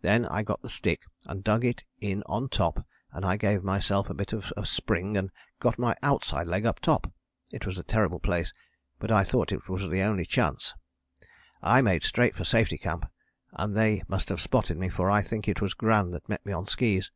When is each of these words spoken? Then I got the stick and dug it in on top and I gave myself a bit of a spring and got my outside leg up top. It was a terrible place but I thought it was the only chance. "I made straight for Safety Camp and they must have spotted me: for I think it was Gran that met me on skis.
Then 0.00 0.24
I 0.24 0.42
got 0.42 0.62
the 0.62 0.70
stick 0.70 1.02
and 1.26 1.44
dug 1.44 1.62
it 1.62 1.84
in 2.00 2.22
on 2.24 2.48
top 2.48 2.86
and 3.12 3.22
I 3.22 3.36
gave 3.36 3.62
myself 3.62 4.08
a 4.08 4.14
bit 4.14 4.32
of 4.32 4.50
a 4.56 4.64
spring 4.64 5.14
and 5.14 5.30
got 5.60 5.78
my 5.78 5.94
outside 6.02 6.46
leg 6.46 6.64
up 6.64 6.80
top. 6.80 7.12
It 7.52 7.66
was 7.66 7.76
a 7.76 7.82
terrible 7.82 8.18
place 8.18 8.54
but 8.98 9.12
I 9.12 9.24
thought 9.24 9.52
it 9.52 9.68
was 9.68 9.82
the 9.82 10.00
only 10.00 10.24
chance. 10.24 10.72
"I 11.62 11.82
made 11.82 12.02
straight 12.02 12.34
for 12.34 12.46
Safety 12.46 12.78
Camp 12.78 13.04
and 13.52 13.76
they 13.76 14.02
must 14.08 14.30
have 14.30 14.40
spotted 14.40 14.78
me: 14.78 14.88
for 14.88 15.10
I 15.10 15.20
think 15.20 15.48
it 15.48 15.60
was 15.60 15.74
Gran 15.74 16.12
that 16.12 16.30
met 16.30 16.46
me 16.46 16.52
on 16.54 16.66
skis. 16.66 17.10